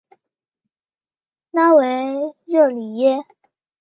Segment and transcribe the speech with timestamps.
[1.51, 1.85] 拉维
[2.45, 3.19] 热里耶。